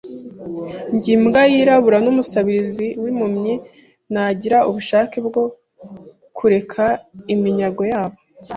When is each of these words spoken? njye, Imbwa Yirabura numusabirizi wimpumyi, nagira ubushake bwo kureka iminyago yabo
njye, 0.93 1.11
Imbwa 1.17 1.41
Yirabura 1.51 1.97
numusabirizi 2.03 2.87
wimpumyi, 3.01 3.53
nagira 4.13 4.57
ubushake 4.69 5.17
bwo 5.27 5.43
kureka 6.37 6.83
iminyago 7.33 7.83
yabo 7.91 8.17